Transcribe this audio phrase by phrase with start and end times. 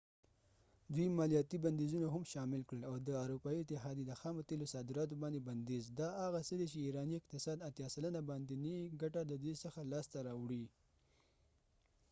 [0.93, 5.39] دوي مالیاتی بنديزونه هم شامل کړل او د اروپایې اتحاديی د خامو تیلو صادراتو باندي
[5.47, 10.05] بنديز دا هغه څه دي چې ایرانی اقتصاد 80 سلنه باندينی ګټه ددې څخه لاس
[10.13, 10.65] ته راوړی